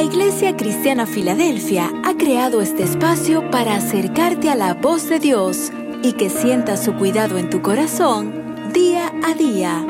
La 0.00 0.06
Iglesia 0.06 0.56
Cristiana 0.56 1.04
Filadelfia 1.04 1.92
ha 2.04 2.16
creado 2.16 2.62
este 2.62 2.84
espacio 2.84 3.50
para 3.50 3.76
acercarte 3.76 4.48
a 4.48 4.54
la 4.54 4.72
voz 4.72 5.10
de 5.10 5.18
Dios 5.18 5.70
y 6.02 6.14
que 6.14 6.30
sientas 6.30 6.82
su 6.82 6.94
cuidado 6.94 7.36
en 7.36 7.50
tu 7.50 7.60
corazón 7.60 8.72
día 8.72 9.12
a 9.22 9.34
día. 9.34 9.84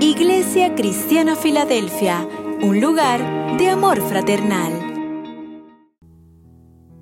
Iglesia 0.00 0.74
Cristiana 0.74 1.36
Filadelfia, 1.36 2.26
un 2.60 2.80
lugar 2.80 3.56
de 3.56 3.68
amor 3.68 4.02
fraternal. 4.08 4.72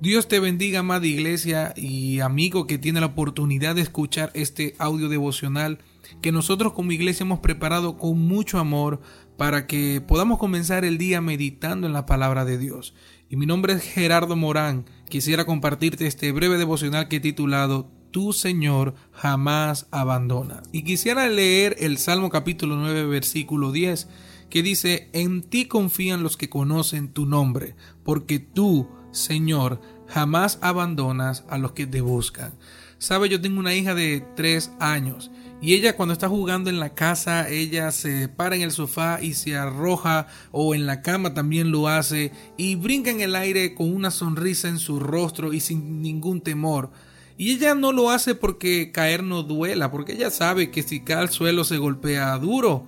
Dios 0.02 0.28
te 0.28 0.38
bendiga, 0.38 0.80
amada 0.80 1.06
iglesia 1.06 1.72
y 1.76 2.20
amigo 2.20 2.66
que 2.66 2.76
tiene 2.76 3.00
la 3.00 3.06
oportunidad 3.06 3.74
de 3.74 3.80
escuchar 3.80 4.32
este 4.34 4.74
audio 4.78 5.08
devocional 5.08 5.78
que 6.20 6.32
nosotros 6.32 6.72
como 6.72 6.92
iglesia 6.92 7.24
hemos 7.24 7.40
preparado 7.40 7.96
con 7.96 8.18
mucho 8.18 8.58
amor 8.58 9.00
para 9.40 9.66
que 9.66 10.02
podamos 10.06 10.38
comenzar 10.38 10.84
el 10.84 10.98
día 10.98 11.22
meditando 11.22 11.86
en 11.86 11.94
la 11.94 12.04
palabra 12.04 12.44
de 12.44 12.58
Dios. 12.58 12.92
Y 13.30 13.36
mi 13.36 13.46
nombre 13.46 13.72
es 13.72 13.82
Gerardo 13.82 14.36
Morán. 14.36 14.84
Quisiera 15.08 15.46
compartirte 15.46 16.06
este 16.06 16.30
breve 16.30 16.58
devocional 16.58 17.08
que 17.08 17.16
he 17.16 17.20
titulado 17.20 17.90
Tu 18.10 18.34
Señor 18.34 18.94
jamás 19.12 19.86
abandona. 19.92 20.62
Y 20.72 20.82
quisiera 20.82 21.26
leer 21.26 21.74
el 21.78 21.96
Salmo 21.96 22.28
capítulo 22.28 22.76
9 22.76 23.06
versículo 23.06 23.72
10 23.72 24.08
que 24.50 24.62
dice, 24.62 25.08
En 25.14 25.40
ti 25.40 25.64
confían 25.64 26.22
los 26.22 26.36
que 26.36 26.50
conocen 26.50 27.08
tu 27.08 27.24
nombre, 27.24 27.76
porque 28.04 28.40
tú, 28.40 28.90
Señor, 29.10 29.80
jamás 30.06 30.58
abandonas 30.60 31.46
a 31.48 31.56
los 31.56 31.72
que 31.72 31.86
te 31.86 32.02
buscan. 32.02 32.52
Sabe, 32.98 33.30
yo 33.30 33.40
tengo 33.40 33.58
una 33.58 33.74
hija 33.74 33.94
de 33.94 34.22
tres 34.36 34.70
años 34.80 35.30
y 35.62 35.74
ella 35.74 35.94
cuando 35.94 36.14
está 36.14 36.28
jugando 36.28 36.70
en 36.70 36.80
la 36.80 36.94
casa, 36.94 37.48
ella 37.48 37.92
se 37.92 38.28
para 38.28 38.56
en 38.56 38.62
el 38.62 38.72
sofá 38.72 39.18
y 39.20 39.34
se 39.34 39.56
arroja 39.56 40.26
o 40.52 40.74
en 40.74 40.86
la 40.86 41.02
cama 41.02 41.34
también 41.34 41.70
lo 41.70 41.88
hace 41.88 42.32
y 42.56 42.76
brinca 42.76 43.10
en 43.10 43.20
el 43.20 43.36
aire 43.36 43.74
con 43.74 43.94
una 43.94 44.10
sonrisa 44.10 44.68
en 44.68 44.78
su 44.78 45.00
rostro 45.00 45.52
y 45.52 45.60
sin 45.60 46.00
ningún 46.00 46.40
temor. 46.40 46.90
Y 47.36 47.52
ella 47.52 47.74
no 47.74 47.92
lo 47.92 48.10
hace 48.10 48.34
porque 48.34 48.90
caer 48.92 49.22
no 49.22 49.42
duela, 49.42 49.90
porque 49.90 50.12
ella 50.12 50.30
sabe 50.30 50.70
que 50.70 50.82
si 50.82 51.00
cae 51.00 51.16
al 51.16 51.30
suelo 51.30 51.64
se 51.64 51.78
golpea 51.78 52.38
duro 52.38 52.86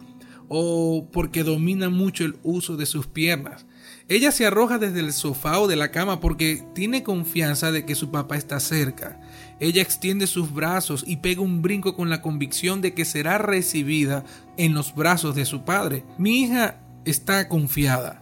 o 0.55 1.09
porque 1.11 1.45
domina 1.45 1.89
mucho 1.89 2.27
el 2.27 2.37
uso 2.43 2.77
de 2.77 2.85
sus 2.85 3.07
piernas. 3.07 3.65
Ella 4.09 4.31
se 4.33 4.45
arroja 4.45 4.79
desde 4.79 5.01
el 5.01 5.15
sofá 5.15 5.59
o 5.59 5.67
de 5.67 5.77
la 5.77 5.91
cama 5.91 6.21
porque 6.21 6.63
tiene 6.75 7.03
confianza 7.03 7.73
de 7.73 7.87
que 7.87 7.95
su 7.95 8.11
papá 8.11 8.37
está 8.37 8.61
cerca. 8.61 9.19
Ella 9.61 9.81
extiende 9.81 10.27
sus 10.27 10.53
brazos 10.53 11.05
y 11.07 11.17
pega 11.17 11.41
un 11.41 11.63
brinco 11.63 11.97
con 11.97 12.11
la 12.11 12.21
convicción 12.21 12.83
de 12.83 12.93
que 12.93 13.07
será 13.07 13.39
recibida 13.39 14.25
en 14.59 14.75
los 14.75 14.95
brazos 14.95 15.35
de 15.35 15.47
su 15.47 15.65
padre. 15.65 16.05
Mi 16.19 16.43
hija 16.43 16.77
está 17.07 17.49
confiada. 17.49 18.21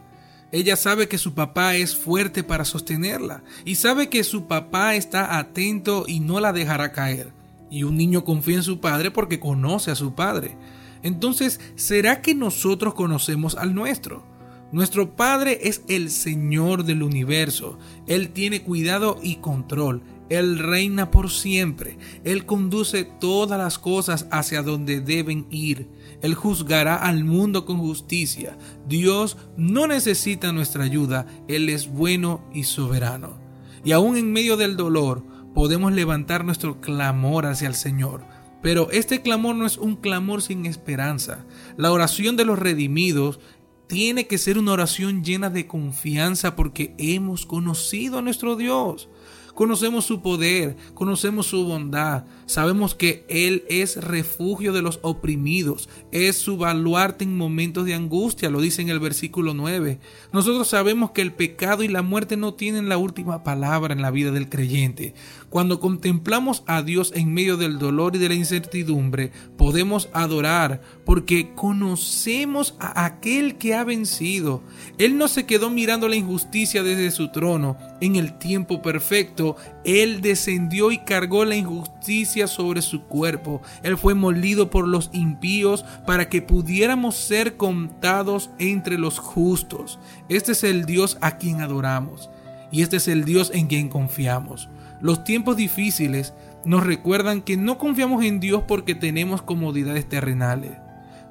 Ella 0.52 0.76
sabe 0.76 1.08
que 1.08 1.18
su 1.18 1.34
papá 1.34 1.74
es 1.74 1.96
fuerte 1.96 2.44
para 2.44 2.64
sostenerla 2.64 3.42
y 3.64 3.74
sabe 3.74 4.08
que 4.08 4.22
su 4.22 4.46
papá 4.46 4.94
está 4.94 5.36
atento 5.36 6.04
y 6.06 6.20
no 6.20 6.38
la 6.38 6.52
dejará 6.52 6.92
caer. 6.92 7.32
Y 7.70 7.82
un 7.82 7.96
niño 7.96 8.22
confía 8.22 8.56
en 8.56 8.62
su 8.62 8.78
padre 8.78 9.10
porque 9.10 9.40
conoce 9.40 9.90
a 9.90 9.96
su 9.96 10.14
padre. 10.14 10.56
Entonces, 11.02 11.60
¿será 11.76 12.22
que 12.22 12.34
nosotros 12.34 12.94
conocemos 12.94 13.56
al 13.56 13.74
nuestro? 13.74 14.24
Nuestro 14.72 15.16
Padre 15.16 15.58
es 15.62 15.82
el 15.88 16.10
Señor 16.10 16.84
del 16.84 17.02
universo. 17.02 17.78
Él 18.06 18.30
tiene 18.30 18.62
cuidado 18.62 19.18
y 19.20 19.36
control. 19.36 20.02
Él 20.28 20.60
reina 20.60 21.10
por 21.10 21.28
siempre. 21.28 21.98
Él 22.22 22.46
conduce 22.46 23.02
todas 23.02 23.58
las 23.58 23.80
cosas 23.80 24.28
hacia 24.30 24.62
donde 24.62 25.00
deben 25.00 25.48
ir. 25.50 25.88
Él 26.22 26.34
juzgará 26.34 26.94
al 26.94 27.24
mundo 27.24 27.66
con 27.66 27.78
justicia. 27.78 28.56
Dios 28.86 29.36
no 29.56 29.88
necesita 29.88 30.52
nuestra 30.52 30.84
ayuda. 30.84 31.26
Él 31.48 31.68
es 31.68 31.90
bueno 31.90 32.44
y 32.54 32.62
soberano. 32.62 33.40
Y 33.84 33.90
aún 33.90 34.16
en 34.16 34.32
medio 34.32 34.56
del 34.56 34.76
dolor 34.76 35.24
podemos 35.52 35.92
levantar 35.92 36.44
nuestro 36.44 36.80
clamor 36.80 37.46
hacia 37.46 37.66
el 37.66 37.74
Señor. 37.74 38.22
Pero 38.62 38.90
este 38.90 39.22
clamor 39.22 39.56
no 39.56 39.66
es 39.66 39.78
un 39.78 39.96
clamor 39.96 40.42
sin 40.42 40.66
esperanza. 40.66 41.44
La 41.76 41.92
oración 41.92 42.36
de 42.36 42.44
los 42.44 42.58
redimidos 42.58 43.40
tiene 43.86 44.26
que 44.26 44.38
ser 44.38 44.58
una 44.58 44.72
oración 44.72 45.24
llena 45.24 45.50
de 45.50 45.66
confianza 45.66 46.54
porque 46.54 46.94
hemos 46.98 47.46
conocido 47.46 48.18
a 48.18 48.22
nuestro 48.22 48.56
Dios. 48.56 49.08
Conocemos 49.54 50.04
su 50.04 50.22
poder, 50.22 50.76
conocemos 50.94 51.46
su 51.46 51.64
bondad, 51.64 52.24
sabemos 52.46 52.94
que 52.94 53.24
Él 53.28 53.64
es 53.68 54.02
refugio 54.02 54.72
de 54.72 54.82
los 54.82 55.00
oprimidos, 55.02 55.88
es 56.12 56.36
su 56.36 56.56
baluarte 56.56 57.24
en 57.24 57.36
momentos 57.36 57.84
de 57.84 57.94
angustia, 57.94 58.50
lo 58.50 58.60
dice 58.60 58.82
en 58.82 58.88
el 58.88 59.00
versículo 59.00 59.54
9. 59.54 60.00
Nosotros 60.32 60.68
sabemos 60.68 61.10
que 61.10 61.22
el 61.22 61.32
pecado 61.32 61.82
y 61.82 61.88
la 61.88 62.02
muerte 62.02 62.36
no 62.36 62.54
tienen 62.54 62.88
la 62.88 62.98
última 62.98 63.42
palabra 63.42 63.92
en 63.92 64.02
la 64.02 64.10
vida 64.10 64.30
del 64.30 64.48
creyente. 64.48 65.14
Cuando 65.48 65.80
contemplamos 65.80 66.62
a 66.66 66.82
Dios 66.82 67.12
en 67.14 67.34
medio 67.34 67.56
del 67.56 67.78
dolor 67.78 68.16
y 68.16 68.18
de 68.18 68.28
la 68.28 68.34
incertidumbre, 68.34 69.32
podemos 69.60 70.08
adorar 70.14 70.80
porque 71.04 71.52
conocemos 71.54 72.74
a 72.78 73.04
aquel 73.04 73.58
que 73.58 73.74
ha 73.74 73.84
vencido. 73.84 74.62
Él 74.96 75.18
no 75.18 75.28
se 75.28 75.44
quedó 75.44 75.68
mirando 75.68 76.08
la 76.08 76.16
injusticia 76.16 76.82
desde 76.82 77.10
su 77.10 77.30
trono. 77.30 77.76
En 78.00 78.16
el 78.16 78.38
tiempo 78.38 78.80
perfecto, 78.80 79.56
Él 79.84 80.22
descendió 80.22 80.90
y 80.92 80.96
cargó 81.00 81.44
la 81.44 81.56
injusticia 81.56 82.46
sobre 82.46 82.80
su 82.80 83.02
cuerpo. 83.02 83.60
Él 83.82 83.98
fue 83.98 84.14
molido 84.14 84.70
por 84.70 84.88
los 84.88 85.10
impíos 85.12 85.84
para 86.06 86.30
que 86.30 86.40
pudiéramos 86.40 87.16
ser 87.16 87.58
contados 87.58 88.48
entre 88.58 88.96
los 88.96 89.18
justos. 89.18 89.98
Este 90.30 90.52
es 90.52 90.64
el 90.64 90.86
Dios 90.86 91.18
a 91.20 91.36
quien 91.36 91.60
adoramos 91.60 92.30
y 92.72 92.80
este 92.80 92.96
es 92.96 93.08
el 93.08 93.26
Dios 93.26 93.50
en 93.52 93.66
quien 93.66 93.90
confiamos. 93.90 94.70
Los 95.02 95.24
tiempos 95.24 95.56
difíciles 95.56 96.32
nos 96.64 96.84
recuerdan 96.84 97.42
que 97.42 97.56
no 97.56 97.78
confiamos 97.78 98.24
en 98.24 98.40
Dios 98.40 98.64
porque 98.66 98.94
tenemos 98.94 99.42
comodidades 99.42 100.08
terrenales. 100.08 100.72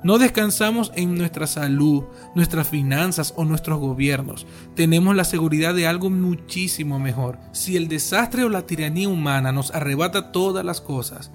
No 0.02 0.18
descansamos 0.18 0.94
en 0.96 1.16
nuestra 1.16 1.46
salud, 1.46 2.06
nuestras 2.34 2.70
finanzas 2.70 3.34
o 3.36 3.44
nuestros 3.44 3.80
gobiernos. 3.80 4.48
Tenemos 4.74 5.14
la 5.14 5.26
seguridad 5.26 5.74
de 5.74 5.88
algo 5.88 6.10
muchísimo 6.10 7.00
mejor. 7.00 7.38
Si 7.52 7.76
el 7.76 7.90
desastre 7.90 8.46
o 8.46 8.50
la 8.50 8.66
tiranía 8.66 9.10
humana 9.10 9.52
nos 9.52 9.72
arrebata 9.72 10.32
todas 10.32 10.64
las 10.64 10.80
cosas, 10.80 11.32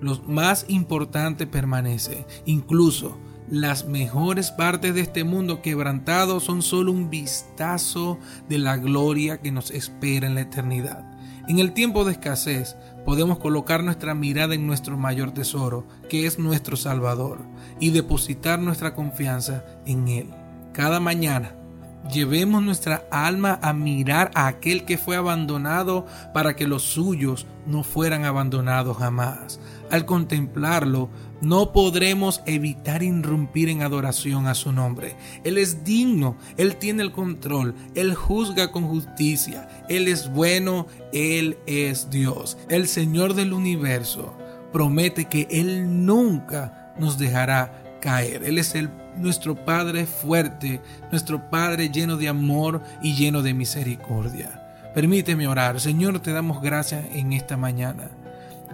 lo 0.00 0.22
más 0.22 0.66
importante 0.68 1.48
permanece. 1.48 2.26
Incluso 2.44 3.18
las 3.50 3.86
mejores 3.86 4.52
partes 4.52 4.94
de 4.94 5.00
este 5.00 5.24
mundo 5.24 5.60
quebrantado 5.60 6.38
son 6.38 6.62
solo 6.62 6.92
un 6.92 7.10
vistazo 7.10 8.18
de 8.48 8.58
la 8.58 8.76
gloria 8.76 9.40
que 9.40 9.50
nos 9.50 9.72
espera 9.72 10.28
en 10.28 10.36
la 10.36 10.42
eternidad. 10.42 11.04
En 11.48 11.60
el 11.60 11.72
tiempo 11.72 12.04
de 12.04 12.12
escasez 12.12 12.76
podemos 13.06 13.38
colocar 13.38 13.84
nuestra 13.84 14.14
mirada 14.14 14.56
en 14.56 14.66
nuestro 14.66 14.98
mayor 14.98 15.30
tesoro, 15.30 15.86
que 16.08 16.26
es 16.26 16.40
nuestro 16.40 16.76
Salvador, 16.76 17.38
y 17.78 17.90
depositar 17.90 18.58
nuestra 18.58 18.94
confianza 18.94 19.64
en 19.86 20.08
Él. 20.08 20.26
Cada 20.72 20.98
mañana 20.98 21.54
llevemos 22.12 22.62
nuestra 22.62 23.04
alma 23.10 23.58
a 23.62 23.72
mirar 23.72 24.30
a 24.34 24.46
aquel 24.46 24.84
que 24.84 24.98
fue 24.98 25.16
abandonado 25.16 26.06
para 26.32 26.56
que 26.56 26.66
los 26.66 26.82
suyos 26.82 27.46
no 27.66 27.82
fueran 27.82 28.24
abandonados 28.24 28.96
jamás. 28.96 29.60
Al 29.90 30.04
contemplarlo, 30.04 31.10
no 31.40 31.72
podremos 31.72 32.42
evitar 32.46 33.02
irrumpir 33.02 33.68
en 33.68 33.82
adoración 33.82 34.46
a 34.46 34.54
su 34.54 34.72
nombre. 34.72 35.16
Él 35.44 35.58
es 35.58 35.84
digno, 35.84 36.36
Él 36.56 36.76
tiene 36.76 37.02
el 37.02 37.12
control, 37.12 37.74
Él 37.94 38.14
juzga 38.14 38.72
con 38.72 38.88
justicia, 38.88 39.68
Él 39.88 40.08
es 40.08 40.30
bueno, 40.32 40.86
Él 41.12 41.58
es 41.66 42.10
Dios. 42.10 42.56
El 42.68 42.88
Señor 42.88 43.34
del 43.34 43.52
universo 43.52 44.36
promete 44.72 45.26
que 45.26 45.46
Él 45.50 46.06
nunca 46.06 46.94
nos 46.98 47.18
dejará 47.18 47.85
Él 48.06 48.58
es 48.58 48.74
el, 48.74 48.88
nuestro 49.16 49.56
Padre 49.56 50.06
fuerte, 50.06 50.80
nuestro 51.10 51.50
Padre 51.50 51.88
lleno 51.90 52.16
de 52.16 52.28
amor 52.28 52.82
y 53.02 53.14
lleno 53.14 53.42
de 53.42 53.52
misericordia. 53.52 54.62
Permíteme 54.94 55.48
orar. 55.48 55.80
Señor, 55.80 56.20
te 56.20 56.32
damos 56.32 56.62
gracias 56.62 57.04
en 57.12 57.32
esta 57.32 57.56
mañana. 57.56 58.08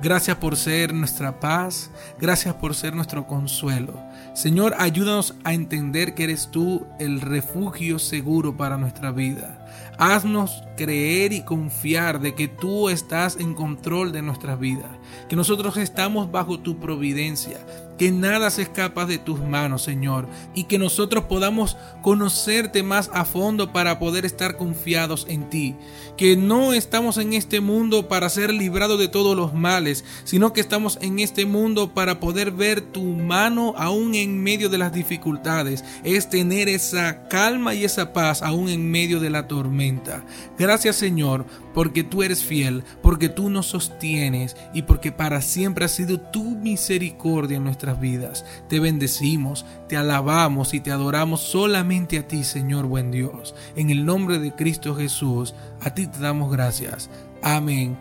Gracias 0.02 0.36
por 0.36 0.56
ser 0.56 0.92
nuestra 0.92 1.38
paz, 1.38 1.90
gracias 2.18 2.54
por 2.54 2.74
ser 2.74 2.94
nuestro 2.94 3.26
consuelo. 3.26 3.94
Señor, 4.34 4.74
ayúdanos 4.78 5.34
a 5.44 5.52
entender 5.52 6.14
que 6.14 6.24
eres 6.24 6.48
tú 6.50 6.86
el 6.98 7.20
refugio 7.20 8.00
seguro 8.00 8.56
para 8.56 8.76
nuestra 8.78 9.12
vida. 9.12 9.64
Haznos 9.98 10.64
creer 10.76 11.32
y 11.32 11.42
confiar 11.42 12.20
de 12.20 12.34
que 12.34 12.48
tú 12.48 12.88
estás 12.88 13.36
en 13.36 13.54
control 13.54 14.10
de 14.10 14.22
nuestra 14.22 14.56
vida, 14.56 14.98
que 15.28 15.36
nosotros 15.36 15.76
estamos 15.76 16.32
bajo 16.32 16.58
tu 16.58 16.80
providencia, 16.80 17.58
que 18.02 18.10
nada 18.10 18.50
se 18.50 18.62
escapa 18.62 19.06
de 19.06 19.18
tus 19.18 19.38
manos, 19.38 19.82
Señor, 19.82 20.26
y 20.56 20.64
que 20.64 20.76
nosotros 20.76 21.26
podamos 21.26 21.76
conocerte 22.02 22.82
más 22.82 23.08
a 23.14 23.24
fondo 23.24 23.72
para 23.72 24.00
poder 24.00 24.26
estar 24.26 24.56
confiados 24.56 25.24
en 25.28 25.48
ti, 25.48 25.76
que 26.16 26.36
no 26.36 26.72
estamos 26.72 27.16
en 27.16 27.32
este 27.32 27.60
mundo 27.60 28.08
para 28.08 28.28
ser 28.28 28.52
librados 28.52 28.98
de 28.98 29.06
todos 29.06 29.36
los 29.36 29.54
males, 29.54 30.04
sino 30.24 30.52
que 30.52 30.60
estamos 30.60 30.98
en 31.00 31.20
este 31.20 31.46
mundo 31.46 31.94
para 31.94 32.18
poder 32.18 32.50
ver 32.50 32.80
tu 32.80 33.04
mano 33.04 33.72
aún 33.76 34.16
en 34.16 34.42
medio 34.42 34.68
de 34.68 34.78
las 34.78 34.92
dificultades, 34.92 35.84
es 36.02 36.28
tener 36.28 36.68
esa 36.68 37.28
calma 37.28 37.72
y 37.72 37.84
esa 37.84 38.12
paz 38.12 38.42
aún 38.42 38.68
en 38.68 38.90
medio 38.90 39.20
de 39.20 39.30
la 39.30 39.46
tormenta. 39.46 40.24
Gracias 40.58 40.96
Señor, 40.96 41.46
porque 41.72 42.02
tú 42.02 42.24
eres 42.24 42.42
fiel, 42.42 42.82
porque 43.00 43.28
tú 43.28 43.48
nos 43.48 43.66
sostienes 43.66 44.56
y 44.74 44.82
porque 44.82 45.12
para 45.12 45.40
siempre 45.40 45.84
ha 45.84 45.88
sido 45.88 46.20
tu 46.20 46.42
misericordia 46.42 47.58
en 47.58 47.62
vidas. 48.00 48.44
Te 48.68 48.80
bendecimos, 48.80 49.64
te 49.88 49.96
alabamos 49.96 50.74
y 50.74 50.80
te 50.80 50.92
adoramos 50.92 51.40
solamente 51.40 52.18
a 52.18 52.28
ti, 52.28 52.44
Señor 52.44 52.86
buen 52.86 53.10
Dios. 53.10 53.54
En 53.76 53.90
el 53.90 54.04
nombre 54.04 54.38
de 54.38 54.52
Cristo 54.52 54.94
Jesús, 54.94 55.54
a 55.80 55.94
ti 55.94 56.06
te 56.06 56.18
damos 56.18 56.50
gracias. 56.50 57.10
Amén 57.42 57.96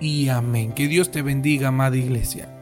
y 0.00 0.28
amén. 0.28 0.72
Que 0.72 0.88
Dios 0.88 1.10
te 1.10 1.22
bendiga, 1.22 1.68
amada 1.68 1.96
iglesia. 1.96 2.61